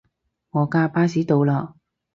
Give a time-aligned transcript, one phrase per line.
[0.49, 1.73] 我架巴士到喇